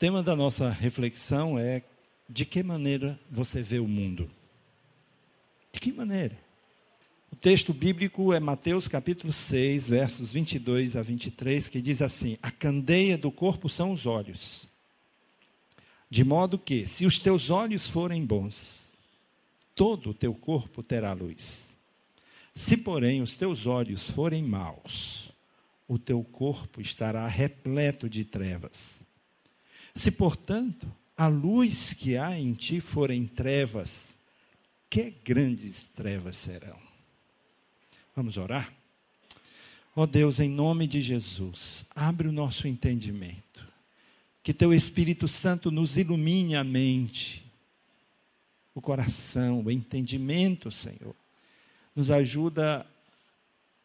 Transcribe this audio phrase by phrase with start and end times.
[0.00, 1.82] tema da nossa reflexão é
[2.26, 4.30] de que maneira você vê o mundo?
[5.70, 6.38] De que maneira?
[7.30, 12.50] O texto bíblico é Mateus capítulo 6, versos 22 a 23, que diz assim: A
[12.50, 14.66] candeia do corpo são os olhos.
[16.08, 18.94] De modo que, se os teus olhos forem bons,
[19.74, 21.74] todo o teu corpo terá luz.
[22.54, 25.30] Se, porém, os teus olhos forem maus,
[25.86, 28.98] o teu corpo estará repleto de trevas.
[29.94, 34.16] Se, portanto, a luz que há em ti forem trevas,
[34.88, 36.78] que grandes trevas serão.
[38.14, 38.72] Vamos orar?
[39.94, 43.68] Ó oh Deus, em nome de Jesus, abre o nosso entendimento.
[44.42, 47.44] Que teu Espírito Santo nos ilumine a mente,
[48.74, 51.14] o coração, o entendimento, Senhor.
[51.94, 52.86] Nos ajuda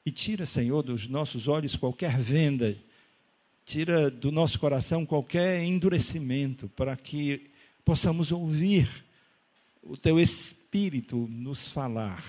[0.06, 2.78] e tira, Senhor, dos nossos olhos qualquer venda,
[3.66, 7.50] tira do nosso coração qualquer endurecimento, para que
[7.84, 8.90] possamos ouvir
[9.82, 12.24] o Teu Espírito nos falar.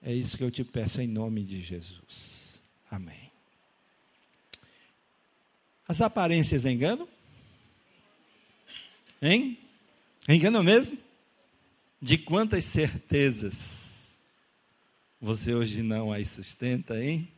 [0.00, 2.62] É isso que eu te peço em nome de Jesus.
[2.90, 3.30] Amém.
[5.86, 7.08] As aparências enganam?
[9.20, 9.58] Hein?
[10.28, 10.96] Enganam mesmo?
[12.00, 14.06] De quantas certezas
[15.20, 17.28] você hoje não as sustenta, hein?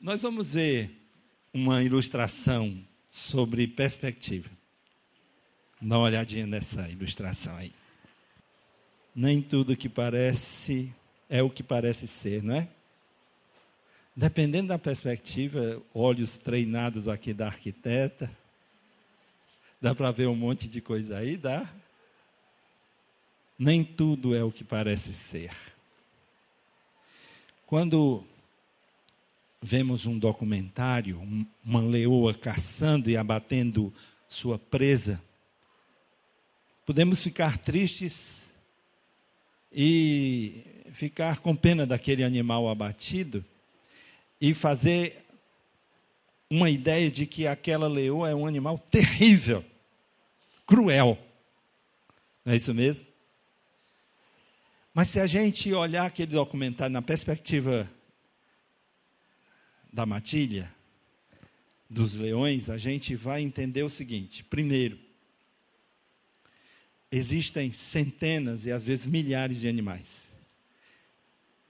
[0.00, 1.03] Nós vamos ver
[1.54, 4.50] uma ilustração sobre perspectiva.
[5.80, 7.72] Dá uma olhadinha nessa ilustração aí.
[9.14, 10.92] Nem tudo que parece
[11.30, 12.68] é o que parece ser, não é?
[14.16, 18.30] Dependendo da perspectiva, olhos treinados aqui da arquiteta,
[19.80, 21.72] dá para ver um monte de coisa aí, dá?
[23.56, 25.54] Nem tudo é o que parece ser.
[27.64, 28.24] Quando
[29.66, 31.18] vemos um documentário,
[31.64, 33.90] uma leoa caçando e abatendo
[34.28, 35.18] sua presa,
[36.84, 38.52] podemos ficar tristes
[39.72, 43.42] e ficar com pena daquele animal abatido
[44.38, 45.24] e fazer
[46.50, 49.64] uma ideia de que aquela leoa é um animal terrível,
[50.66, 51.18] cruel.
[52.44, 53.06] Não é isso mesmo?
[54.92, 57.90] Mas se a gente olhar aquele documentário na perspectiva
[59.94, 60.70] da matilha,
[61.88, 64.98] dos leões, a gente vai entender o seguinte: primeiro,
[67.10, 70.28] existem centenas e às vezes milhares de animais,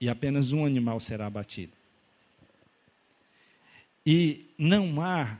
[0.01, 1.71] e apenas um animal será abatido.
[4.05, 5.37] E não há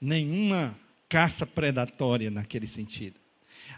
[0.00, 3.18] nenhuma caça predatória naquele sentido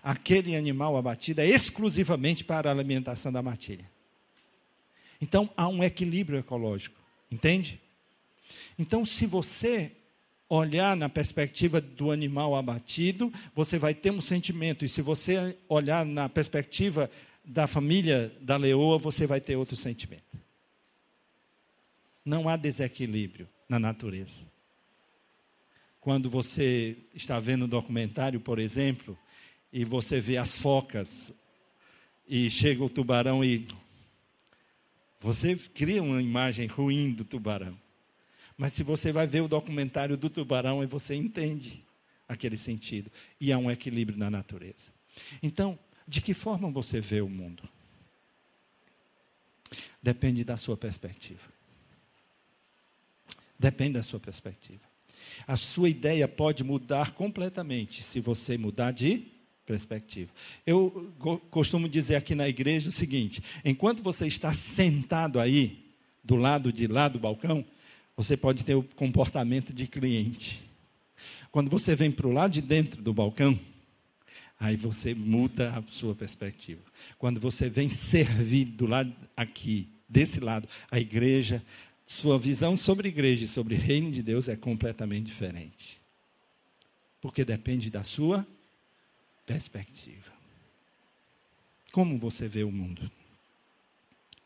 [0.03, 3.85] aquele animal abatido é exclusivamente para a alimentação da matilha.
[5.21, 6.97] Então há um equilíbrio ecológico,
[7.31, 7.81] entende?
[8.78, 9.93] Então, se você
[10.49, 16.05] olhar na perspectiva do animal abatido, você vai ter um sentimento, e se você olhar
[16.05, 17.10] na perspectiva
[17.44, 20.39] da família da leoa, você vai ter outro sentimento.
[22.25, 24.49] Não há desequilíbrio na natureza.
[26.00, 29.16] Quando você está vendo um documentário, por exemplo,
[29.72, 31.33] e você vê as focas,
[32.31, 33.66] e chega o tubarão e.
[35.21, 37.77] Você cria uma imagem ruim do tubarão.
[38.60, 41.82] Mas se você vai ver o documentário do tubarão, você entende
[42.28, 43.10] aquele sentido.
[43.41, 44.93] E há um equilíbrio na natureza.
[45.43, 47.62] Então, de que forma você vê o mundo?
[50.03, 51.41] Depende da sua perspectiva.
[53.59, 54.82] Depende da sua perspectiva.
[55.47, 59.27] A sua ideia pode mudar completamente se você mudar de
[59.65, 60.31] perspectiva.
[60.66, 61.10] Eu
[61.50, 65.82] costumo dizer aqui na igreja o seguinte: enquanto você está sentado aí,
[66.22, 67.65] do lado de lá do balcão,
[68.23, 70.61] você pode ter o comportamento de cliente.
[71.51, 73.59] Quando você vem para o lado de dentro do balcão,
[74.59, 76.83] aí você muda a sua perspectiva.
[77.19, 81.65] Quando você vem servir do lado aqui, desse lado, a igreja,
[82.07, 85.99] sua visão sobre igreja e sobre reino de Deus é completamente diferente.
[87.23, 88.47] Porque depende da sua
[89.47, 90.31] perspectiva.
[91.91, 93.11] Como você vê o mundo?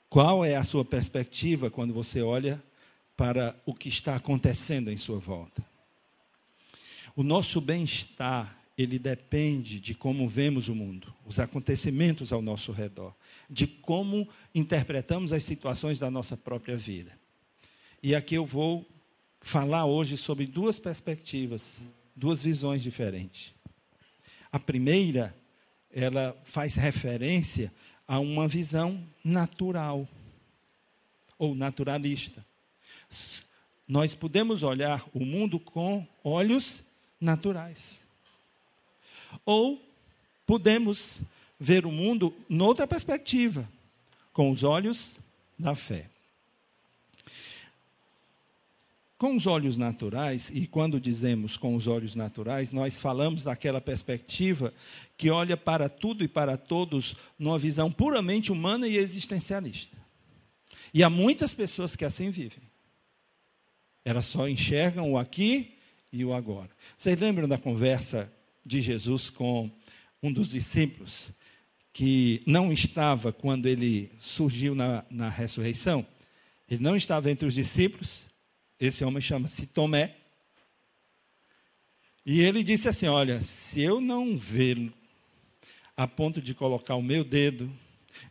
[0.08, 2.62] Qual é a sua perspectiva quando você olha
[3.16, 5.64] para o que está acontecendo em sua volta?
[7.16, 13.14] O nosso bem-estar, ele depende de como vemos o mundo, os acontecimentos ao nosso redor,
[13.48, 17.12] de como interpretamos as situações da nossa própria vida.
[18.02, 18.84] E aqui eu vou
[19.40, 23.54] falar hoje sobre duas perspectivas, duas visões diferentes.
[24.50, 25.34] A primeira,
[25.92, 27.72] ela faz referência
[28.06, 30.08] a uma visão natural
[31.38, 32.44] ou naturalista.
[33.86, 36.82] Nós podemos olhar o mundo com olhos
[37.20, 38.04] naturais.
[39.44, 39.80] Ou
[40.46, 41.20] podemos
[41.58, 43.68] ver o mundo noutra perspectiva,
[44.32, 45.14] com os olhos
[45.58, 46.06] da fé.
[49.16, 54.74] Com os olhos naturais, e quando dizemos com os olhos naturais, nós falamos daquela perspectiva
[55.16, 59.96] que olha para tudo e para todos numa visão puramente humana e existencialista.
[60.92, 62.62] E há muitas pessoas que assim vivem.
[64.04, 65.74] Elas só enxergam o aqui
[66.12, 66.70] e o agora.
[66.98, 68.30] Vocês lembram da conversa
[68.64, 69.70] de Jesus com
[70.22, 71.30] um dos discípulos
[71.92, 76.06] que não estava quando ele surgiu na, na ressurreição?
[76.68, 78.26] Ele não estava entre os discípulos,
[78.78, 80.16] esse homem chama-se Tomé.
[82.26, 84.92] E ele disse assim: Olha, se eu não vê-lo
[85.96, 87.70] a ponto de colocar o meu dedo,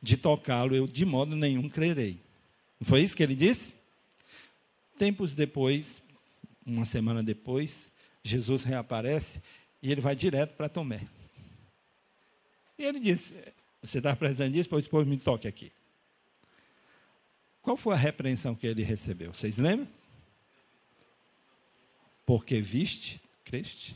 [0.02, 2.20] de tocá-lo, eu de modo nenhum crerei.
[2.80, 3.76] Não foi isso que ele disse?
[4.98, 6.02] Tempos depois,
[6.66, 7.90] uma semana depois,
[8.24, 9.42] Jesus reaparece
[9.82, 11.02] e ele vai direto para Tomé.
[12.78, 13.34] E ele disse:
[13.82, 14.70] Você está precisando disso?
[14.70, 15.72] Pois, pois me toque aqui.
[17.62, 19.34] Qual foi a repreensão que ele recebeu?
[19.34, 19.88] Vocês lembram?
[22.26, 23.96] porque viste, creste.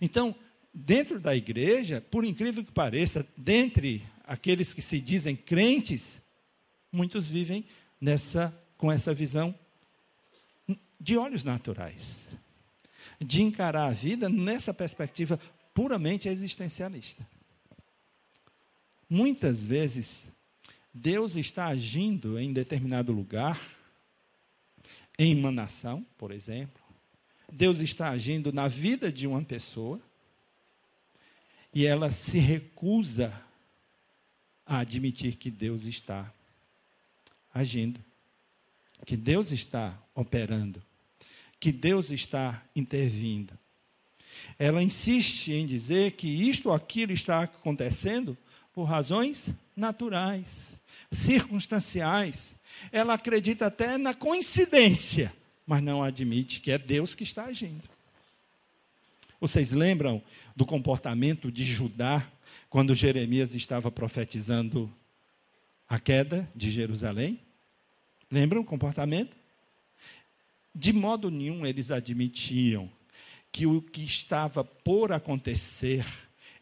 [0.00, 0.34] Então,
[0.72, 6.20] dentro da igreja, por incrível que pareça, dentre aqueles que se dizem crentes,
[6.90, 7.64] muitos vivem
[8.00, 9.54] nessa com essa visão
[10.98, 12.28] de olhos naturais,
[13.20, 15.38] de encarar a vida nessa perspectiva
[15.72, 17.24] puramente existencialista.
[19.08, 20.28] Muitas vezes
[20.92, 23.62] Deus está agindo em determinado lugar
[25.16, 26.82] em uma nação, por exemplo.
[27.52, 30.00] Deus está agindo na vida de uma pessoa
[31.72, 33.32] e ela se recusa
[34.66, 36.34] a admitir que Deus está
[37.54, 38.04] agindo,
[39.04, 40.82] que Deus está operando,
[41.58, 43.58] que Deus está intervindo.
[44.58, 48.36] Ela insiste em dizer que isto ou aquilo está acontecendo
[48.72, 50.74] por razões naturais,
[51.10, 52.54] circunstanciais,
[52.90, 55.32] ela acredita até na coincidência,
[55.66, 57.82] mas não admite que é Deus que está agindo.
[59.40, 60.22] Vocês lembram
[60.54, 62.26] do comportamento de Judá
[62.70, 64.92] quando Jeremias estava profetizando
[65.88, 67.40] a queda de Jerusalém?
[68.32, 69.36] Lembram o comportamento?
[70.74, 72.90] De modo nenhum eles admitiam
[73.52, 76.06] que o que estava por acontecer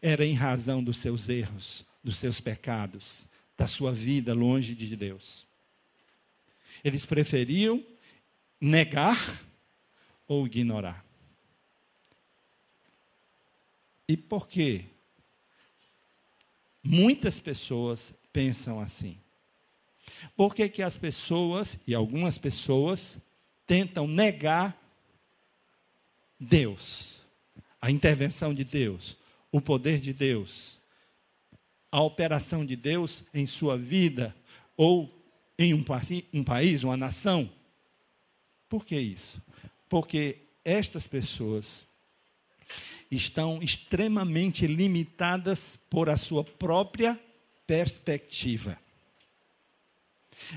[0.01, 3.25] era em razão dos seus erros, dos seus pecados,
[3.57, 5.47] da sua vida longe de Deus.
[6.83, 7.81] Eles preferiam
[8.59, 9.41] negar
[10.27, 11.05] ou ignorar.
[14.09, 14.83] E por quê?
[16.83, 19.17] Muitas pessoas pensam assim.
[20.35, 23.17] Por que, que as pessoas, e algumas pessoas,
[23.65, 24.77] tentam negar
[26.39, 27.23] Deus,
[27.81, 29.17] a intervenção de Deus,
[29.51, 30.79] o poder de Deus,
[31.91, 34.35] a operação de Deus em sua vida
[34.77, 35.13] ou
[35.57, 35.83] em um,
[36.33, 37.49] um país, uma nação.
[38.69, 39.41] Por que isso?
[39.89, 41.85] Porque estas pessoas
[43.09, 47.19] estão extremamente limitadas por a sua própria
[47.67, 48.77] perspectiva.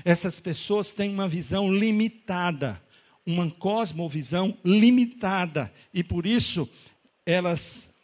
[0.03, 2.81] Essas pessoas têm uma visão limitada,
[3.25, 6.69] uma cosmovisão limitada, e por isso
[7.25, 7.95] elas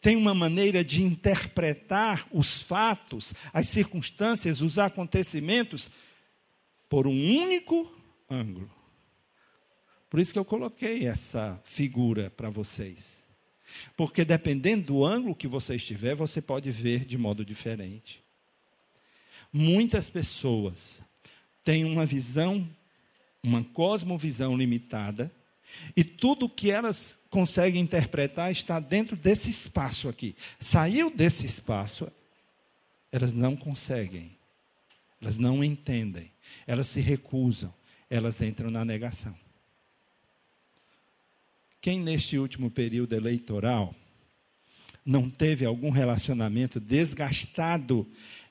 [0.00, 5.90] tem uma maneira de interpretar os fatos, as circunstâncias, os acontecimentos
[6.88, 7.92] por um único
[8.28, 8.70] ângulo.
[10.08, 13.24] Por isso que eu coloquei essa figura para vocês.
[13.96, 18.24] Porque dependendo do ângulo que você estiver, você pode ver de modo diferente.
[19.52, 21.00] Muitas pessoas
[21.64, 22.68] têm uma visão,
[23.42, 25.32] uma cosmovisão limitada,
[25.96, 30.34] e tudo que elas conseguem interpretar está dentro desse espaço aqui.
[30.58, 32.10] Saiu desse espaço,
[33.12, 34.36] elas não conseguem,
[35.20, 36.30] elas não entendem,
[36.66, 37.72] elas se recusam,
[38.08, 39.34] elas entram na negação.
[41.80, 43.94] Quem neste último período eleitoral
[45.04, 48.06] não teve algum relacionamento desgastado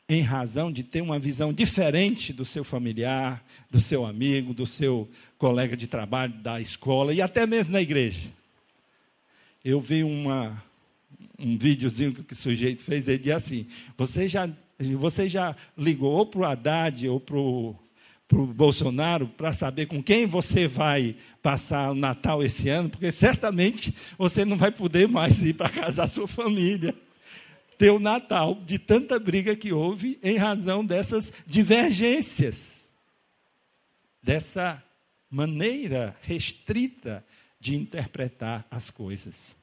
[0.10, 5.08] em razão de ter uma visão diferente do seu familiar, do seu amigo, do seu
[5.38, 8.32] colega de trabalho, da escola e até mesmo na igreja.
[9.64, 10.64] Eu vi uma,
[11.38, 14.50] um videozinho que o sujeito fez, ele disse assim: você já,
[14.98, 17.76] você já ligou ou para o Haddad ou para o
[18.28, 23.12] para o Bolsonaro para saber com quem você vai passar o Natal esse ano, porque
[23.12, 26.94] certamente você não vai poder mais ir para casa da sua família
[27.80, 32.90] ter o Natal, de tanta briga que houve em razão dessas divergências,
[34.22, 34.84] dessa
[35.32, 37.26] maneira restrita
[37.58, 39.56] de interpretar as coisas.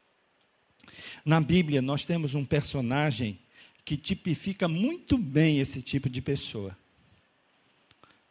[1.27, 3.39] Na Bíblia, nós temos um personagem
[3.85, 6.75] que tipifica muito bem esse tipo de pessoa.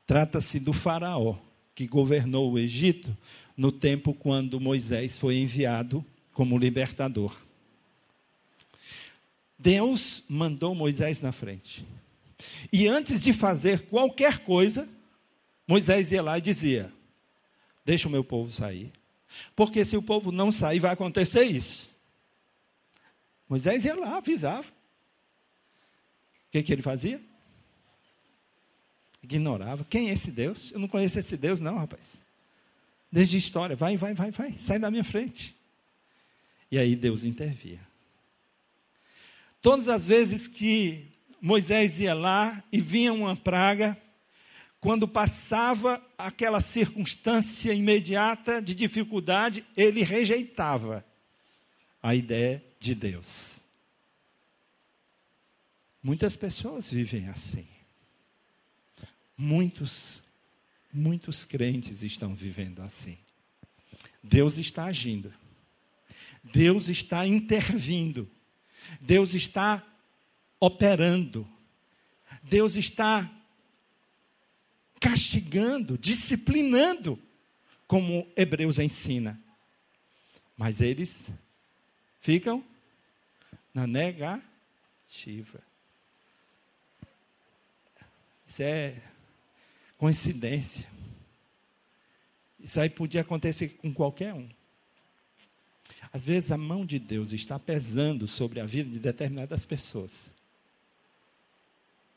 [0.07, 1.37] Trata-se do Faraó,
[1.75, 3.15] que governou o Egito
[3.55, 7.45] no tempo quando Moisés foi enviado como libertador.
[9.57, 11.85] Deus mandou Moisés na frente.
[12.71, 14.87] E antes de fazer qualquer coisa,
[15.67, 16.91] Moisés ia lá e dizia:
[17.85, 18.91] Deixa o meu povo sair.
[19.55, 21.93] Porque se o povo não sair, vai acontecer isso.
[23.47, 24.67] Moisés ia lá, avisava.
[24.67, 27.21] O que, que ele fazia?
[29.21, 29.85] Ignorava.
[29.89, 30.71] Quem é esse Deus?
[30.71, 32.01] Eu não conheço esse Deus, não, rapaz.
[33.11, 35.55] Desde história, vai, vai, vai, vai, sai da minha frente.
[36.71, 37.79] E aí Deus intervia.
[39.65, 41.07] Todas as vezes que
[41.41, 43.99] Moisés ia lá e vinha uma praga,
[44.79, 51.03] quando passava aquela circunstância imediata de dificuldade, ele rejeitava
[51.99, 53.63] a ideia de Deus.
[56.03, 57.65] Muitas pessoas vivem assim.
[59.35, 60.21] Muitos,
[60.93, 63.17] muitos crentes estão vivendo assim.
[64.21, 65.33] Deus está agindo.
[66.43, 68.29] Deus está intervindo.
[68.99, 69.85] Deus está
[70.59, 71.47] operando.
[72.43, 73.29] Deus está
[74.99, 77.19] castigando, disciplinando,
[77.87, 79.39] como Hebreus ensina.
[80.57, 81.29] Mas eles
[82.21, 82.63] ficam
[83.73, 84.41] na negativa.
[88.47, 89.01] Isso é
[89.97, 90.87] coincidência.
[92.59, 94.49] Isso aí podia acontecer com qualquer um.
[96.15, 100.31] Às vezes a mão de Deus está pesando sobre a vida de determinadas pessoas.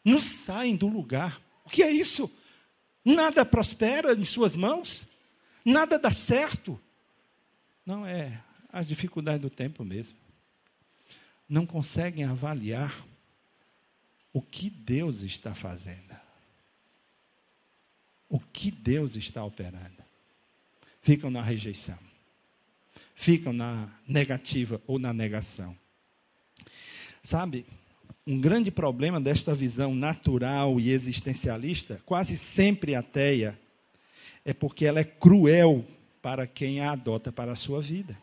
[0.05, 1.43] Não saem do lugar.
[1.65, 2.33] O que é isso?
[3.05, 5.05] Nada prospera em suas mãos?
[5.65, 6.81] Nada dá certo?
[7.85, 8.41] Não é
[8.73, 10.17] as dificuldades do tempo mesmo.
[11.49, 13.05] Não conseguem avaliar
[14.33, 16.17] o que Deus está fazendo.
[18.29, 20.05] O que Deus está operando.
[21.03, 22.08] Ficam na rejeição
[23.19, 25.77] ficam na negativa ou na negação.
[27.21, 27.67] Sabe,
[28.25, 33.59] um grande problema desta visão natural e existencialista, quase sempre ateia,
[34.45, 35.85] é porque ela é cruel
[36.23, 38.17] para quem a adota para a sua vida.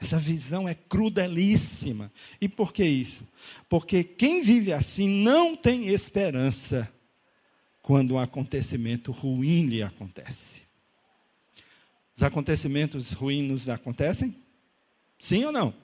[0.00, 2.10] Essa visão é crudelíssima.
[2.40, 3.28] E por que isso?
[3.68, 6.90] Porque quem vive assim não tem esperança
[7.82, 10.63] quando um acontecimento ruim lhe acontece.
[12.16, 14.36] Os acontecimentos ruins nos acontecem?
[15.18, 15.74] Sim ou não?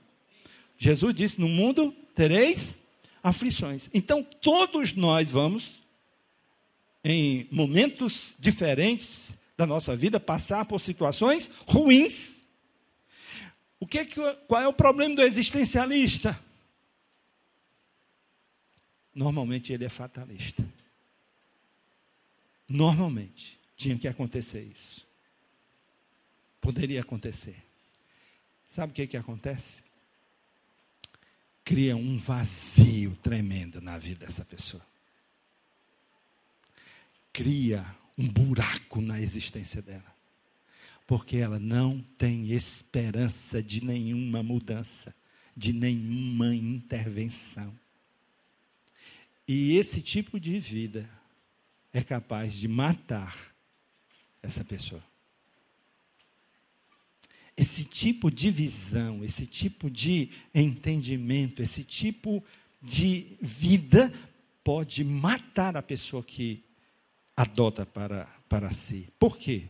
[0.79, 2.79] Jesus disse: No mundo tereis
[3.23, 3.91] aflições.
[3.93, 5.73] Então, todos nós vamos,
[7.05, 12.39] em momentos diferentes da nossa vida, passar por situações ruins.
[13.79, 14.05] O que,
[14.47, 16.39] qual é o problema do existencialista?
[19.15, 20.65] Normalmente ele é fatalista.
[22.69, 25.10] Normalmente tinha que acontecer isso
[26.61, 27.57] poderia acontecer.
[28.69, 29.83] Sabe o que, que acontece?
[31.65, 34.85] Cria um vazio tremendo na vida dessa pessoa.
[37.33, 37.85] Cria
[38.17, 40.15] um buraco na existência dela.
[41.07, 45.15] Porque ela não tem esperança de nenhuma mudança,
[45.57, 47.77] de nenhuma intervenção.
[49.47, 51.11] E esse tipo de vida
[51.93, 53.53] é capaz de matar
[54.41, 55.10] essa pessoa
[57.61, 62.43] esse tipo de visão, esse tipo de entendimento, esse tipo
[62.81, 64.11] de vida
[64.65, 66.65] pode matar a pessoa que
[67.37, 69.09] adota para, para si.
[69.19, 69.65] Por quê?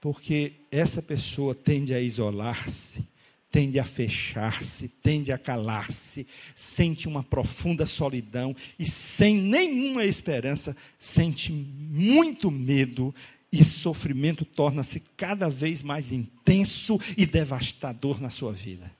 [0.00, 3.04] Porque essa pessoa tende a isolar-se,
[3.50, 11.50] tende a fechar-se, tende a calar-se, sente uma profunda solidão e, sem nenhuma esperança, sente
[11.50, 13.12] muito medo
[13.52, 18.90] e sofrimento torna-se cada vez mais intenso e devastador na sua vida.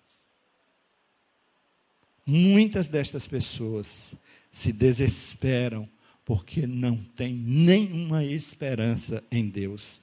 [2.26, 4.14] Muitas destas pessoas
[4.50, 5.88] se desesperam
[6.24, 10.00] porque não têm nenhuma esperança em Deus.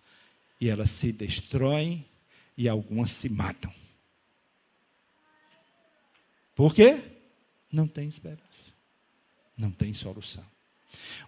[0.60, 2.06] E elas se destroem
[2.58, 3.74] e algumas se matam.
[6.56, 7.02] Por quê?
[7.72, 8.74] Não tem esperança.
[9.56, 10.46] Não tem solução.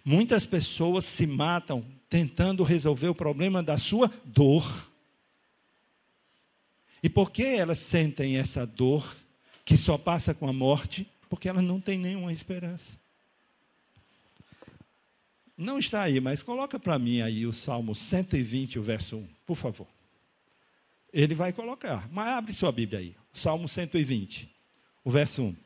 [0.04, 4.90] Muitas pessoas se matam tentando resolver o problema da sua dor.
[7.02, 9.16] E por que elas sentem essa dor
[9.64, 11.06] que só passa com a morte?
[11.28, 12.98] Porque elas não têm nenhuma esperança.
[15.56, 19.56] Não está aí, mas coloca para mim aí o Salmo 120, o verso 1, por
[19.56, 19.86] favor.
[21.12, 22.08] Ele vai colocar.
[22.10, 23.14] Mas abre sua Bíblia aí.
[23.34, 24.48] Salmo 120,
[25.04, 25.48] o verso 1.
[25.48, 25.56] O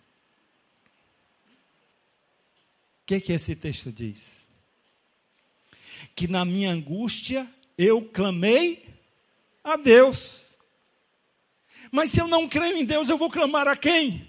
[3.07, 4.45] que, que esse texto diz?
[6.15, 8.87] Que na minha angústia eu clamei
[9.63, 10.51] a Deus.
[11.91, 14.29] Mas se eu não creio em Deus, eu vou clamar a quem?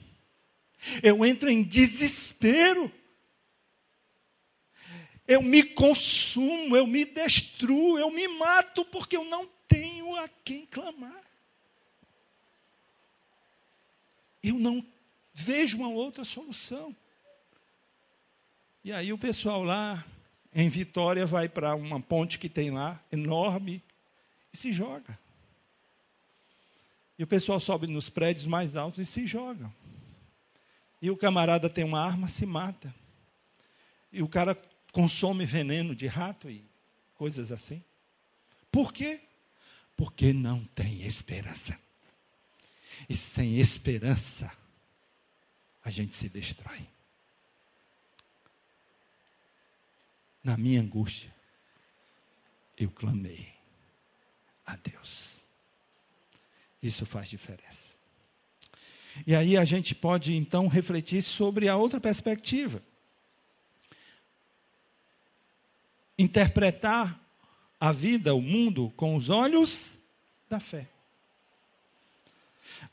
[1.01, 2.91] Eu entro em desespero.
[5.27, 10.65] Eu me consumo, eu me destruo, eu me mato porque eu não tenho a quem
[10.67, 11.24] clamar.
[14.44, 14.86] Eu não
[15.34, 16.96] vejo uma outra solução.
[18.85, 20.05] E aí o pessoal lá
[20.53, 23.81] em Vitória vai para uma ponte que tem lá, enorme,
[24.53, 25.17] e se joga.
[27.17, 29.73] E o pessoal sobe nos prédios mais altos e se joga.
[31.01, 32.93] E o camarada tem uma arma, se mata.
[34.13, 34.55] E o cara
[34.91, 36.63] consome veneno de rato e
[37.15, 37.83] coisas assim.
[38.71, 39.19] Por quê?
[39.97, 41.75] Porque não tem esperança.
[43.09, 44.55] E sem esperança,
[45.83, 46.85] a gente se destrói.
[50.45, 51.33] Na minha angústia,
[52.77, 53.51] eu clamei
[54.65, 55.41] a Deus.
[56.81, 57.93] Isso faz diferença.
[59.27, 62.81] E aí a gente pode então refletir sobre a outra perspectiva.
[66.17, 67.19] interpretar
[67.79, 69.93] a vida, o mundo, com os olhos
[70.49, 70.87] da fé.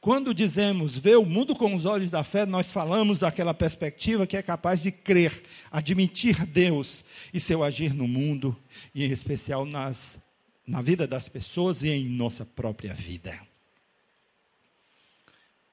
[0.01, 4.37] Quando dizemos ver o mundo com os olhos da fé, nós falamos daquela perspectiva que
[4.37, 8.57] é capaz de crer, admitir Deus e seu agir no mundo,
[8.95, 10.19] e em especial nas,
[10.67, 13.41] na vida das pessoas e em nossa própria vida.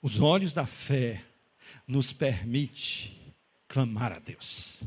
[0.02, 1.24] Os olhos da fé
[1.88, 3.18] nos permite
[3.68, 4.80] clamar a Deus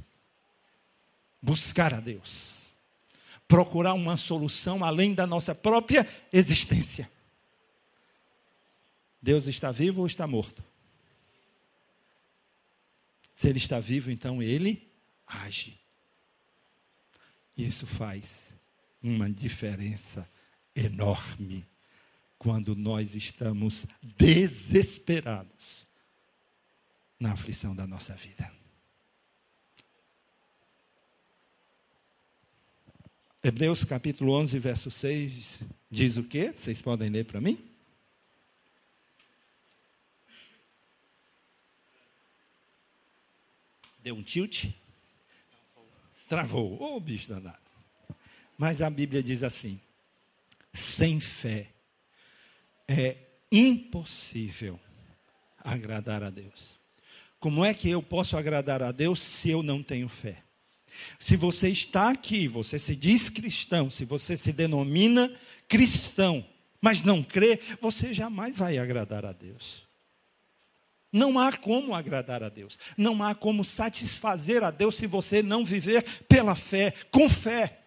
[1.43, 2.71] buscar a Deus,
[3.49, 7.11] procurar uma solução além da nossa própria existência.
[9.23, 10.65] Deus está vivo ou está morto?
[13.37, 14.91] Se ele está vivo, então ele
[15.27, 15.79] age.
[17.57, 18.53] Isso faz
[19.03, 20.29] uma diferença
[20.75, 21.65] enorme
[22.39, 25.87] quando nós estamos desesperados
[27.19, 28.53] na aflição da nossa vida.
[33.45, 36.53] Hebreus capítulo 11, verso 6 diz o quê?
[36.57, 37.72] Vocês podem ler para mim?
[44.03, 44.67] Deu um tilt?
[46.29, 46.81] Travou.
[46.81, 47.59] Ô oh, bicho danado.
[48.59, 49.81] Mas a Bíblia diz assim:
[50.73, 51.69] sem fé
[52.89, 53.17] é
[53.51, 54.79] impossível
[55.59, 56.81] agradar a Deus.
[57.39, 60.43] Como é que eu posso agradar a Deus se eu não tenho fé?
[61.19, 65.35] Se você está aqui, você se diz cristão, se você se denomina
[65.69, 66.47] cristão,
[66.81, 69.83] mas não crê, você jamais vai agradar a Deus.
[71.13, 72.79] Não há como agradar a Deus.
[72.97, 77.81] Não há como satisfazer a Deus se você não viver pela fé, com fé.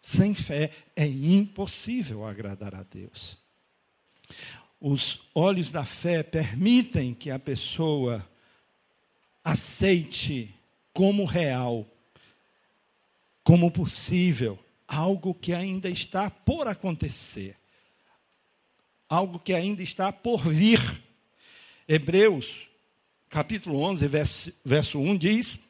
[0.00, 3.36] Sem fé é impossível agradar a Deus.
[4.80, 8.28] Os olhos da fé permitem que a pessoa
[9.44, 10.54] aceite
[10.92, 11.86] como real,
[13.42, 17.56] como possível, algo que ainda está por acontecer,
[19.12, 20.80] algo que ainda está por vir.
[21.86, 22.66] Hebreus,
[23.28, 25.60] capítulo 11, verso, verso 1 diz: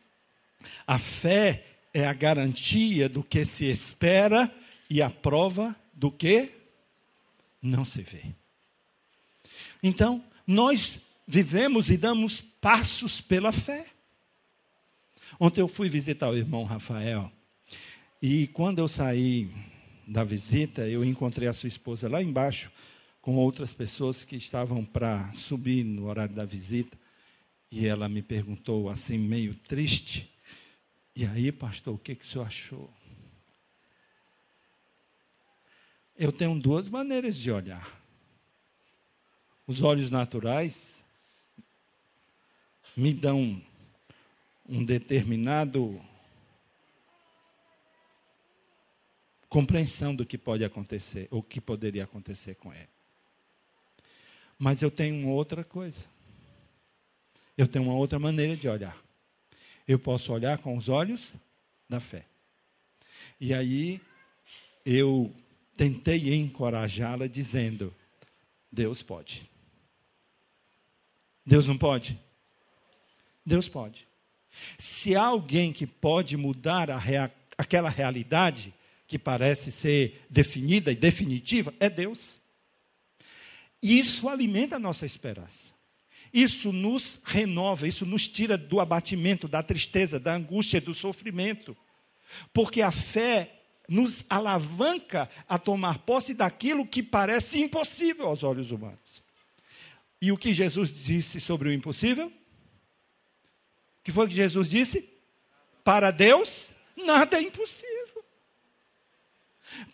[0.86, 4.48] A fé é a garantia do que se espera
[4.88, 6.52] e a prova do que
[7.60, 8.22] não se vê.
[9.82, 13.86] Então, nós vivemos e damos passos pela fé.
[15.40, 17.32] Ontem eu fui visitar o irmão Rafael
[18.20, 19.50] e quando eu saí
[20.06, 22.70] da visita, eu encontrei a sua esposa lá embaixo
[23.22, 26.98] com outras pessoas que estavam para subir no horário da visita.
[27.70, 30.30] E ela me perguntou assim, meio triste:
[31.14, 32.90] E aí, pastor, o que, que o senhor achou?
[36.18, 38.02] Eu tenho duas maneiras de olhar.
[39.66, 41.02] Os olhos naturais
[42.94, 43.62] me dão
[44.68, 46.00] um determinado
[49.48, 52.88] compreensão do que pode acontecer, ou que poderia acontecer com ele.
[54.64, 56.04] Mas eu tenho uma outra coisa.
[57.58, 58.96] Eu tenho uma outra maneira de olhar.
[59.88, 61.34] Eu posso olhar com os olhos
[61.88, 62.24] da fé.
[63.40, 64.00] E aí
[64.86, 65.34] eu
[65.76, 67.92] tentei encorajá-la dizendo:
[68.70, 69.50] Deus pode.
[71.44, 72.16] Deus não pode?
[73.44, 74.06] Deus pode.
[74.78, 78.72] Se há alguém que pode mudar rea aquela realidade
[79.08, 82.40] que parece ser definida e definitiva, é Deus.
[83.82, 85.72] Isso alimenta a nossa esperança.
[86.32, 91.76] Isso nos renova, isso nos tira do abatimento, da tristeza, da angústia, do sofrimento.
[92.52, 99.22] Porque a fé nos alavanca a tomar posse daquilo que parece impossível aos olhos humanos.
[100.20, 102.28] E o que Jesus disse sobre o impossível?
[102.28, 102.32] O
[104.04, 105.08] que foi que Jesus disse?
[105.84, 107.91] Para Deus, nada é impossível.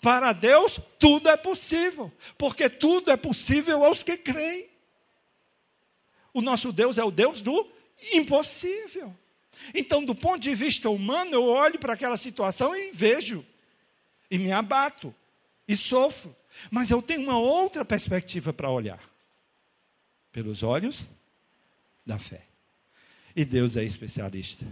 [0.01, 4.69] Para Deus, tudo é possível, porque tudo é possível aos que creem.
[6.33, 7.71] O nosso Deus é o Deus do
[8.12, 9.14] impossível.
[9.75, 13.45] Então, do ponto de vista humano, eu olho para aquela situação e vejo,
[14.31, 15.14] e me abato,
[15.67, 16.35] e sofro.
[16.71, 19.03] Mas eu tenho uma outra perspectiva para olhar
[20.33, 21.09] pelos olhos
[22.05, 22.43] da fé.
[23.35, 24.67] E Deus é especialista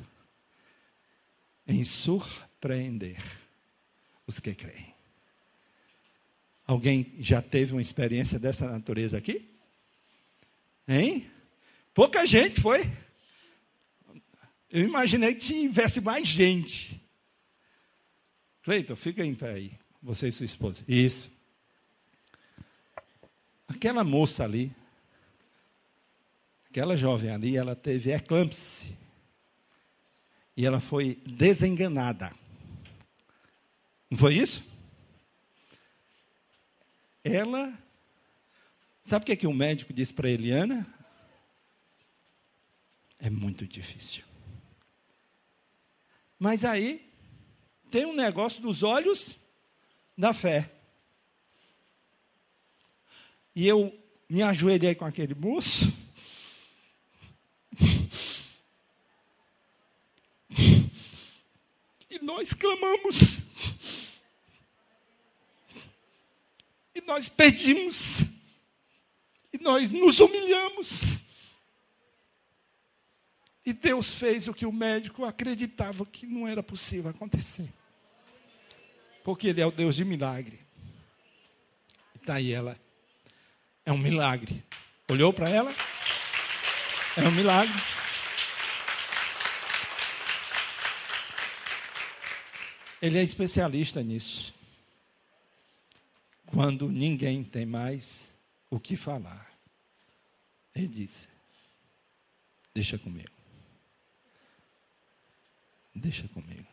[1.67, 3.23] em surpreender
[4.27, 4.96] os que creem.
[6.67, 9.49] Alguém já teve uma experiência dessa natureza aqui?
[10.89, 11.31] Hein?
[11.95, 12.91] Pouca gente foi.
[14.69, 17.01] Eu imaginei que tivesse mais gente.
[18.63, 19.73] Cleiton, fica em pé aí.
[20.03, 20.85] Você e sua esposa.
[20.89, 21.31] Isso.
[23.69, 24.73] Aquela moça ali,
[26.69, 28.97] aquela jovem ali, ela teve eclâmpsia.
[30.57, 32.33] E ela foi desenganada.
[34.11, 34.65] Não foi isso?
[37.27, 37.77] Ela.
[39.05, 40.87] Sabe o que, é que o médico disse para Eliana?
[43.19, 44.23] É muito difícil.
[46.39, 47.05] Mas aí
[47.91, 49.41] tem um negócio dos olhos
[50.17, 50.71] da fé.
[53.57, 53.93] E eu
[54.29, 55.93] me ajoelhei com aquele moço.
[62.09, 63.41] E nós clamamos.
[66.97, 68.21] E nós pedimos.
[69.53, 71.03] E nós nos humilhamos.
[73.67, 77.69] E Deus fez o que o médico acreditava que não era possível acontecer.
[79.23, 80.59] Porque Ele é o Deus de milagre.
[82.15, 82.81] E está aí ela.
[83.85, 84.65] É um milagre.
[85.07, 85.75] Olhou para ela?
[87.15, 87.75] É um milagre.
[93.03, 94.56] Ele é especialista nisso.
[96.47, 98.35] Quando ninguém tem mais
[98.71, 99.51] o que falar,
[100.75, 101.29] ele diz:
[102.75, 103.31] Deixa comigo.
[105.95, 106.67] Deixa comigo.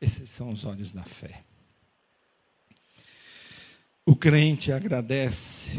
[0.00, 1.44] Esses são os olhos da fé.
[4.04, 5.78] O crente agradece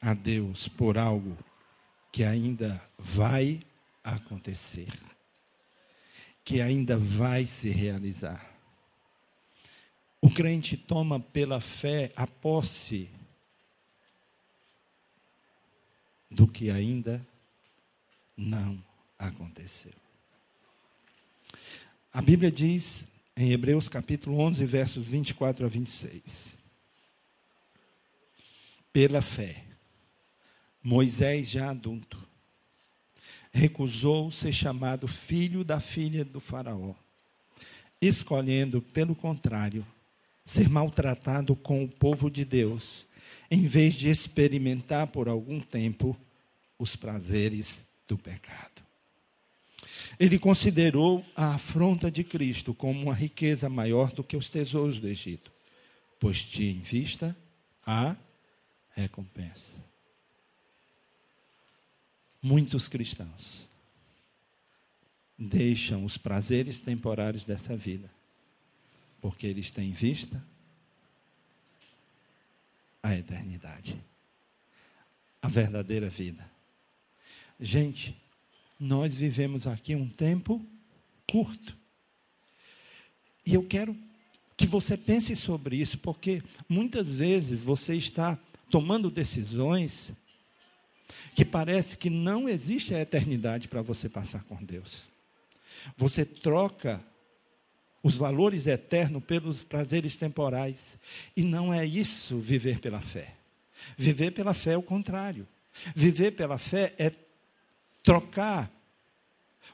[0.00, 1.38] a Deus por algo
[2.12, 3.62] que ainda vai
[4.02, 4.92] acontecer,
[6.44, 8.52] que ainda vai se realizar.
[10.20, 13.08] O crente toma pela fé a posse
[16.30, 17.24] do que ainda
[18.36, 18.82] não
[19.18, 19.92] aconteceu.
[22.12, 26.56] A Bíblia diz em Hebreus capítulo 11, versos 24 a 26.
[28.92, 29.64] Pela fé,
[30.82, 32.24] Moisés, já adulto,
[33.54, 36.92] recusou ser chamado filho da filha do Faraó,
[38.00, 39.86] escolhendo, pelo contrário,
[40.44, 43.06] ser maltratado com o povo de Deus
[43.48, 46.16] em vez de experimentar por algum tempo
[46.76, 48.82] os prazeres do pecado.
[50.18, 55.06] Ele considerou a afronta de Cristo como uma riqueza maior do que os tesouros do
[55.06, 55.52] Egito,
[56.18, 57.36] pois tinha em vista
[57.86, 58.16] a
[58.94, 59.93] recompensa.
[62.46, 63.66] Muitos cristãos
[65.38, 68.10] deixam os prazeres temporários dessa vida,
[69.18, 70.44] porque eles têm vista
[73.02, 73.98] a eternidade,
[75.40, 76.46] a verdadeira vida.
[77.58, 78.14] Gente,
[78.78, 80.62] nós vivemos aqui um tempo
[81.26, 81.74] curto.
[83.46, 83.96] E eu quero
[84.54, 88.38] que você pense sobre isso, porque muitas vezes você está
[88.70, 90.12] tomando decisões
[91.34, 95.02] que parece que não existe a eternidade para você passar com Deus.
[95.96, 97.00] Você troca
[98.04, 100.98] os valores eternos pelos prazeres temporais.
[101.34, 103.34] E não é isso viver pela fé.
[103.96, 105.48] Viver pela fé é o contrário.
[105.96, 107.10] Viver pela fé é
[108.02, 108.70] trocar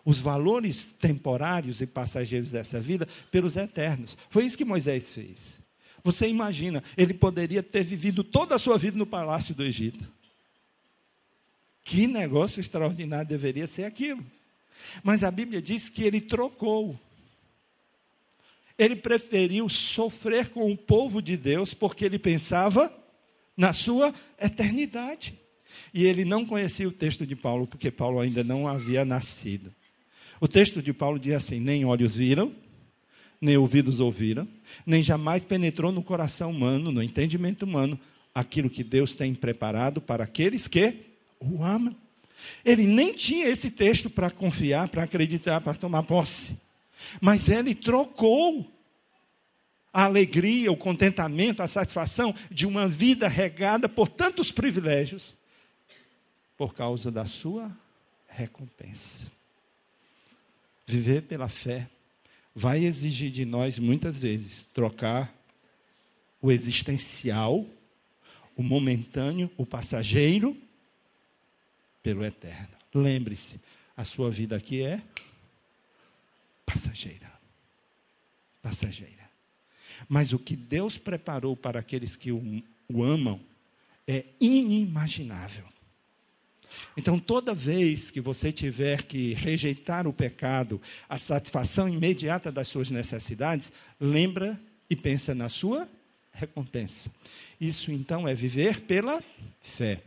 [0.04, 4.16] os valores temporários e passageiros dessa vida pelos eternos.
[4.30, 5.58] Foi isso que Moisés fez.
[6.02, 10.08] Você imagina, ele poderia ter vivido toda a sua vida no palácio do Egito.
[11.90, 14.24] Que negócio extraordinário deveria ser aquilo.
[15.02, 16.96] Mas a Bíblia diz que ele trocou.
[18.78, 22.96] Ele preferiu sofrer com o povo de Deus porque ele pensava
[23.56, 25.34] na sua eternidade.
[25.92, 29.74] E ele não conhecia o texto de Paulo porque Paulo ainda não havia nascido.
[30.40, 32.54] O texto de Paulo diz assim: nem olhos viram,
[33.40, 34.46] nem ouvidos ouviram,
[34.86, 37.98] nem jamais penetrou no coração humano, no entendimento humano,
[38.32, 41.09] aquilo que Deus tem preparado para aqueles que
[41.40, 41.96] o amam.
[42.64, 46.56] Ele nem tinha esse texto para confiar, para acreditar, para tomar posse.
[47.20, 48.70] Mas ele trocou
[49.92, 55.34] a alegria, o contentamento, a satisfação de uma vida regada por tantos privilégios
[56.56, 57.74] por causa da sua
[58.28, 59.30] recompensa.
[60.86, 61.88] Viver pela fé
[62.54, 65.34] vai exigir de nós, muitas vezes, trocar
[66.42, 67.64] o existencial,
[68.56, 70.56] o momentâneo, o passageiro,
[72.02, 72.76] pelo eterno.
[72.94, 73.60] Lembre-se,
[73.96, 75.02] a sua vida aqui é
[76.64, 77.30] passageira.
[78.62, 79.30] Passageira.
[80.08, 83.40] Mas o que Deus preparou para aqueles que o, o amam
[84.06, 85.64] é inimaginável.
[86.96, 92.90] Então, toda vez que você tiver que rejeitar o pecado, a satisfação imediata das suas
[92.90, 95.88] necessidades, lembra e pensa na sua
[96.32, 97.10] recompensa.
[97.60, 99.22] Isso então é viver pela
[99.60, 100.02] fé.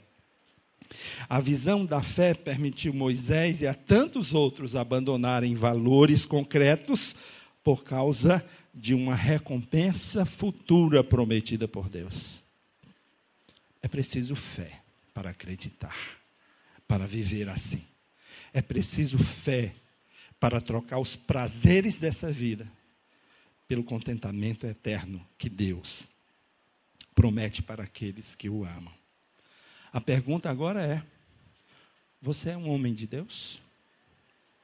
[1.30, 7.16] A visão da fé permitiu Moisés e a tantos outros abandonarem valores concretos
[7.64, 12.42] por causa de uma recompensa futura prometida por Deus.
[13.82, 14.82] É preciso fé
[15.14, 16.24] para acreditar
[16.88, 17.84] para viver assim.
[18.54, 19.74] É preciso fé
[20.40, 22.72] para trocar os prazeres dessa vida
[23.68, 26.08] pelo contentamento eterno que Deus
[27.16, 28.94] promete para aqueles que o amam.
[29.94, 31.04] A pergunta agora é:
[32.20, 33.62] você é um homem de Deus?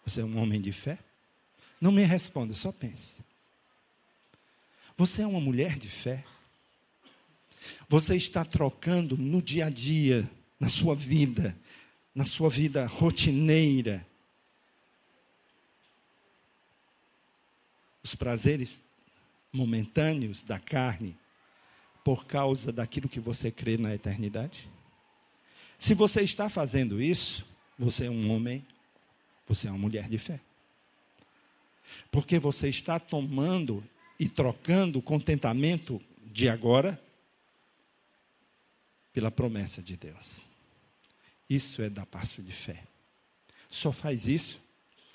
[0.04, 0.98] Você é um homem de fé?
[1.80, 3.18] Não me responda, só pense.
[4.98, 6.26] Você é uma mulher de fé?
[7.88, 11.56] Você está trocando no dia a dia, na sua vida,
[12.14, 14.06] na sua vida rotineira.
[18.02, 18.84] Os prazeres
[19.54, 21.16] momentâneos da carne
[22.04, 24.68] por causa daquilo que você crê na eternidade?
[25.80, 27.46] Se você está fazendo isso,
[27.78, 28.66] você é um homem,
[29.48, 30.42] você é uma mulher de fé.
[32.12, 33.82] Porque você está tomando
[34.20, 37.02] e trocando o contentamento de agora
[39.14, 40.42] pela promessa de Deus.
[41.50, 42.84] Isso é dar passo de fé.
[43.70, 44.60] Só faz isso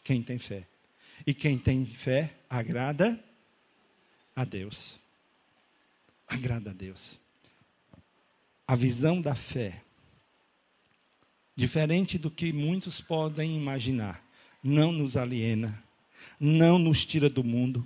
[0.03, 0.67] quem tem fé.
[1.27, 3.23] E quem tem fé agrada
[4.35, 4.99] a Deus.
[6.27, 7.21] Agrada a Deus.
[8.67, 9.84] A visão da fé,
[11.57, 14.23] diferente do que muitos podem imaginar,
[14.63, 15.83] não nos aliena,
[16.39, 17.85] não nos tira do mundo,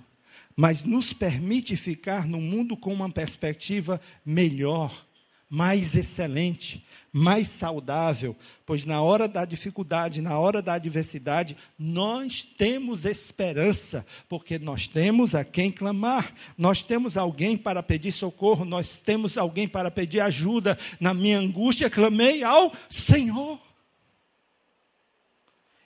[0.56, 5.06] mas nos permite ficar no mundo com uma perspectiva melhor,
[5.48, 13.04] mais excelente, mais saudável, pois na hora da dificuldade, na hora da adversidade, nós temos
[13.04, 19.38] esperança, porque nós temos a quem clamar, nós temos alguém para pedir socorro, nós temos
[19.38, 20.76] alguém para pedir ajuda.
[21.00, 23.58] Na minha angústia, clamei ao Senhor.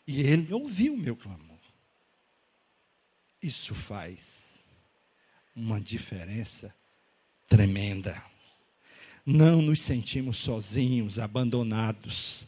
[0.06, 1.40] E Ele ouviu o meu clamor.
[3.40, 4.56] Isso faz
[5.54, 6.74] uma diferença
[7.48, 8.31] tremenda
[9.24, 12.46] não nos sentimos sozinhos, abandonados.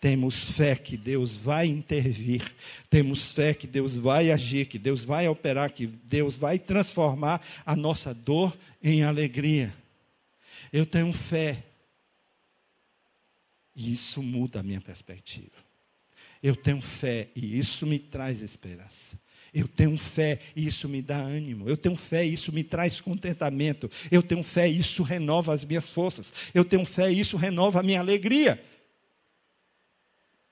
[0.00, 2.54] Temos fé que Deus vai intervir,
[2.90, 7.74] temos fé que Deus vai agir, que Deus vai operar, que Deus vai transformar a
[7.74, 9.74] nossa dor em alegria.
[10.70, 11.64] Eu tenho fé.
[13.74, 15.64] E isso muda a minha perspectiva.
[16.42, 19.18] Eu tenho fé e isso me traz esperança.
[19.54, 21.68] Eu tenho fé e isso me dá ânimo.
[21.68, 23.88] Eu tenho fé e isso me traz contentamento.
[24.10, 26.32] Eu tenho fé e isso renova as minhas forças.
[26.52, 28.60] Eu tenho fé e isso renova a minha alegria.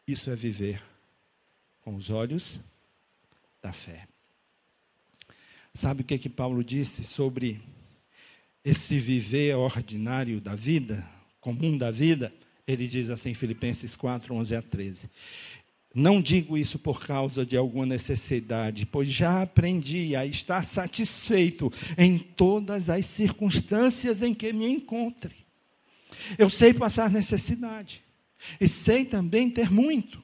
[0.07, 0.81] Isso é viver
[1.81, 2.61] com os olhos
[3.61, 4.07] da fé.
[5.75, 7.61] Sabe o que, que Paulo disse sobre
[8.65, 11.05] esse viver ordinário da vida,
[11.41, 12.33] comum da vida?
[12.67, 15.11] Ele diz assim em Filipenses 4, 11 a 13.
[15.95, 22.19] Não digo isso por causa de alguma necessidade, pois já aprendi a estar satisfeito em
[22.19, 25.35] todas as circunstâncias em que me encontre.
[26.39, 28.03] Eu sei passar necessidade
[28.61, 30.23] e sei também ter muito.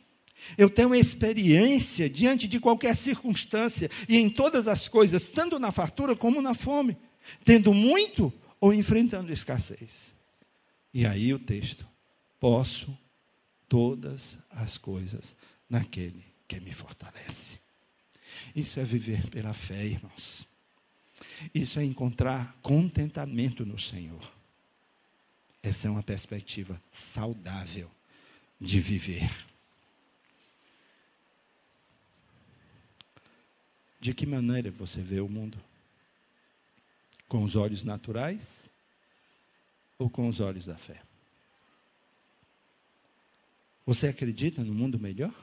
[0.57, 6.17] Eu tenho experiência diante de qualquer circunstância e em todas as coisas, tanto na fartura
[6.17, 6.97] como na fome,
[7.45, 10.15] tendo muito ou enfrentando escassez.
[10.95, 11.87] E aí o texto:
[12.41, 12.97] posso
[13.69, 15.37] todas as coisas
[15.69, 17.59] naquele que me fortalece.
[18.55, 20.47] Isso é viver pela fé, irmãos.
[21.55, 24.33] Isso é encontrar contentamento no Senhor.
[25.63, 27.91] Essa é uma perspectiva saudável
[28.61, 29.31] de viver.
[34.01, 35.59] De que maneira você vê o mundo?
[37.29, 38.71] Com os olhos naturais
[39.99, 41.03] ou com os olhos da fé?
[43.85, 45.35] Você acredita no mundo melhor?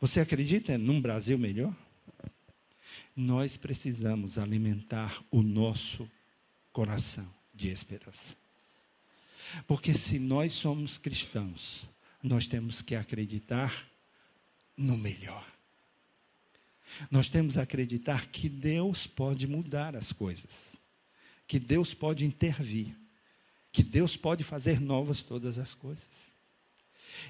[0.00, 1.74] Você acredita num Brasil melhor?
[3.14, 6.10] Nós precisamos alimentar o nosso
[6.72, 8.34] coração de esperança.
[9.66, 11.86] Porque se nós somos cristãos,
[12.22, 13.86] nós temos que acreditar
[14.74, 15.46] no melhor.
[17.10, 20.76] Nós temos que acreditar que Deus pode mudar as coisas,
[21.46, 22.96] que Deus pode intervir,
[23.70, 26.30] que Deus pode fazer novas todas as coisas.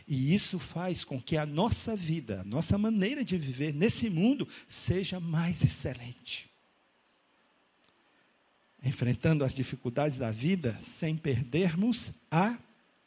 [0.07, 4.47] E isso faz com que a nossa vida, a nossa maneira de viver nesse mundo
[4.69, 6.51] seja mais excelente.
[8.83, 12.57] Enfrentando as dificuldades da vida sem perdermos a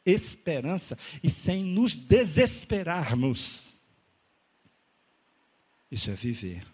[0.04, 3.78] esperança e sem nos desesperarmos.
[5.90, 6.66] Isso é viver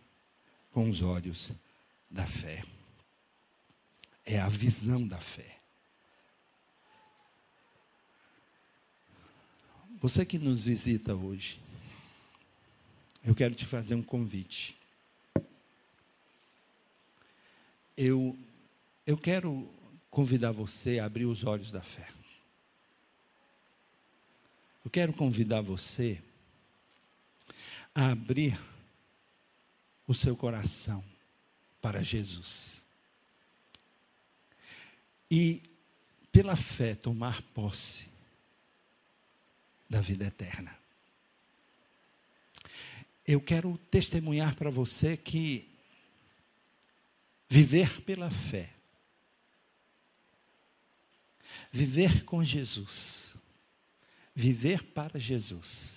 [0.73, 1.53] com os olhos
[2.11, 2.64] da fé.
[4.25, 5.60] É a visão da fé.
[10.01, 11.61] Você que nos visita hoje,
[13.23, 14.75] eu quero te fazer um convite.
[17.95, 18.35] Eu,
[19.07, 19.69] eu quero
[20.11, 22.09] convidar você a abrir os olhos da fé.
[24.83, 26.19] Eu quero convidar você
[27.95, 28.59] a abrir
[30.07, 31.05] o seu coração
[31.83, 32.81] para Jesus.
[35.31, 35.63] E,
[36.33, 38.10] pela fé, tomar posse
[39.90, 40.79] da vida eterna.
[43.26, 45.68] Eu quero testemunhar para você que
[47.48, 48.72] viver pela fé,
[51.72, 53.35] viver com Jesus,
[54.33, 55.96] viver para Jesus,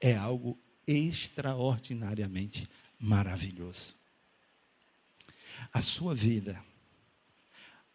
[0.00, 3.94] é algo extraordinariamente maravilhoso.
[5.72, 6.64] A sua vida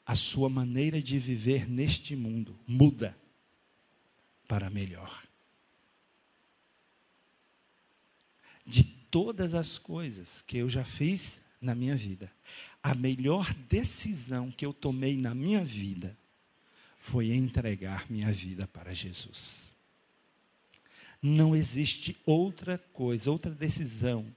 [0.05, 3.17] a sua maneira de viver neste mundo muda
[4.47, 5.23] para melhor.
[8.65, 12.31] De todas as coisas que eu já fiz na minha vida,
[12.83, 16.15] a melhor decisão que eu tomei na minha vida
[16.99, 19.71] foi entregar minha vida para Jesus.
[21.21, 24.35] Não existe outra coisa, outra decisão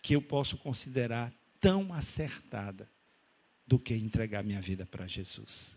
[0.00, 2.88] que eu posso considerar tão acertada
[3.70, 5.76] do que entregar minha vida para Jesus.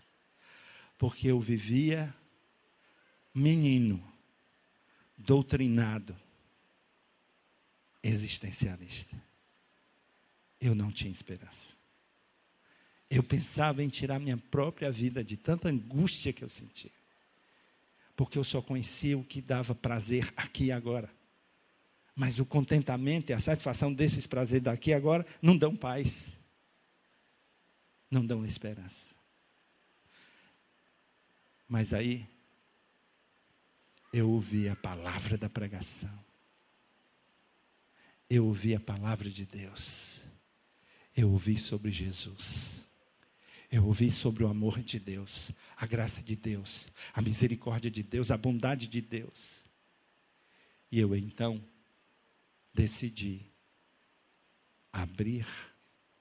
[0.98, 2.12] Porque eu vivia
[3.32, 4.04] menino,
[5.16, 6.16] doutrinado,
[8.02, 9.16] existencialista.
[10.60, 11.74] Eu não tinha esperança.
[13.12, 16.90] Eu pensava em tirar minha própria vida de tanta angústia que eu sentia.
[18.16, 21.14] Porque eu só conhecia o que dava prazer aqui e agora.
[22.16, 26.34] Mas o contentamento e a satisfação desses prazeres daqui e agora não dão paz
[28.14, 29.08] não dão esperança.
[31.68, 32.28] Mas aí,
[34.14, 36.24] eu ouvi a palavra da pregação.
[38.30, 40.22] Eu ouvi a palavra de Deus.
[41.16, 42.84] Eu ouvi sobre Jesus.
[43.72, 48.30] Eu ouvi sobre o amor de Deus, a graça de Deus, a misericórdia de Deus,
[48.30, 49.64] a bondade de Deus.
[50.92, 51.64] E eu então
[52.72, 53.42] decidi
[54.92, 55.48] abrir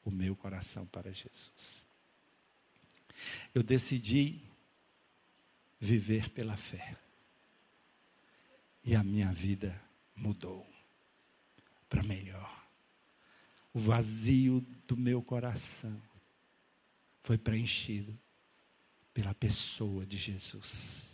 [0.05, 1.83] o meu coração para Jesus.
[3.55, 4.41] Eu decidi
[5.81, 6.97] viver pela fé.
[8.85, 9.81] E a minha vida
[10.15, 10.67] mudou
[11.89, 12.67] para melhor.
[13.73, 16.01] O vazio do meu coração
[17.23, 18.19] foi preenchido
[19.15, 21.07] pela pessoa de Jesus.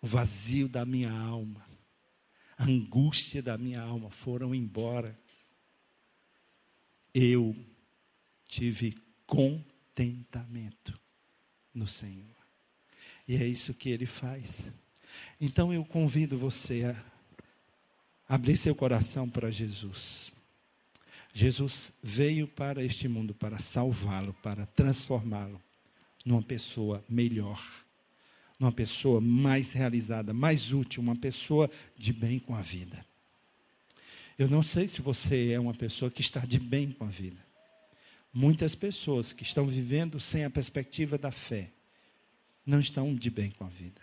[0.00, 1.66] O vazio da minha alma,
[2.56, 5.18] a angústia da minha alma foram embora.
[7.14, 7.56] Eu
[8.46, 8.96] tive
[9.26, 10.98] contentamento
[11.74, 12.26] no Senhor.
[13.26, 14.66] E é isso que ele faz.
[15.40, 20.32] Então eu convido você a abrir seu coração para Jesus.
[21.32, 25.60] Jesus veio para este mundo para salvá-lo, para transformá-lo
[26.24, 27.62] numa pessoa melhor,
[28.58, 33.04] numa pessoa mais realizada, mais útil, uma pessoa de bem com a vida.
[34.38, 37.44] Eu não sei se você é uma pessoa que está de bem com a vida.
[38.32, 41.72] Muitas pessoas que estão vivendo sem a perspectiva da fé
[42.64, 44.00] não estão de bem com a vida.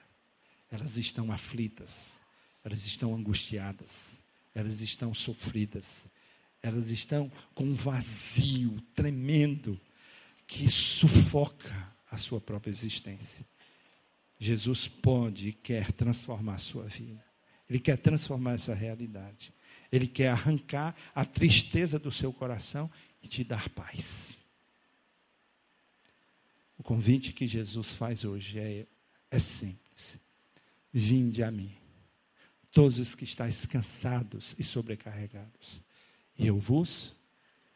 [0.69, 2.17] Elas estão aflitas,
[2.65, 4.17] elas estão angustiadas,
[4.53, 6.03] elas estão sofridas,
[6.61, 9.79] elas estão com um vazio tremendo
[10.45, 13.45] que sufoca a sua própria existência.
[14.37, 17.23] Jesus pode e quer transformar a sua vida.
[17.69, 19.54] Ele quer transformar essa realidade.
[19.95, 22.91] Ele quer arrancar a tristeza do seu coração
[23.23, 24.37] e te dar paz.
[26.77, 28.85] O convite que Jesus faz hoje é,
[29.31, 30.19] é simples:
[30.91, 31.71] vinde a mim,
[32.73, 35.79] todos os que estáis cansados e sobrecarregados,
[36.37, 37.15] e eu vos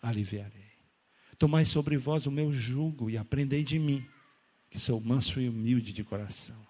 [0.01, 0.70] aliviarei.
[1.38, 4.05] Tomai sobre vós o meu jugo e aprendei de mim,
[4.70, 6.67] que sou manso e humilde de coração,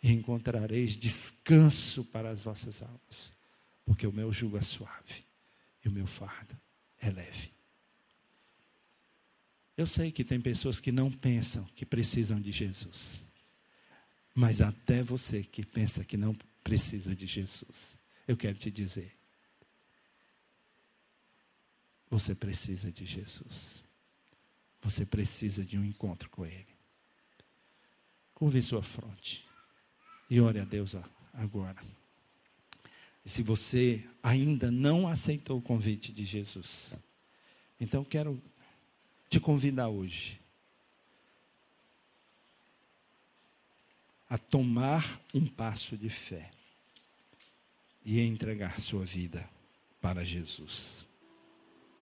[0.00, 3.32] e encontrareis descanso para as vossas almas,
[3.90, 5.24] porque o meu jugo é suave
[5.84, 6.56] e o meu fardo
[7.00, 7.50] é leve.
[9.76, 13.20] Eu sei que tem pessoas que não pensam que precisam de Jesus.
[14.32, 19.12] Mas até você que pensa que não precisa de Jesus, eu quero te dizer:
[22.08, 23.82] você precisa de Jesus.
[24.82, 26.76] Você precisa de um encontro com Ele.
[28.34, 29.44] Curve sua fronte
[30.30, 30.94] e ore a Deus
[31.34, 31.99] agora.
[33.24, 36.94] Se você ainda não aceitou o convite de Jesus,
[37.80, 38.42] então quero
[39.28, 40.40] te convidar hoje
[44.28, 46.50] a tomar um passo de fé
[48.04, 49.48] e entregar sua vida
[50.00, 51.04] para Jesus.